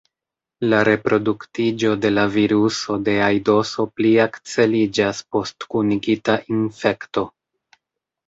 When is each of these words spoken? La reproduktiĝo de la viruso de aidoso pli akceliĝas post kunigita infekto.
La 0.69 0.77
reproduktiĝo 0.87 1.89
de 2.05 2.09
la 2.13 2.21
viruso 2.35 2.95
de 3.09 3.13
aidoso 3.25 3.85
pli 3.99 4.13
akceliĝas 4.25 5.21
post 5.35 5.67
kunigita 5.75 6.39
infekto. 6.57 7.27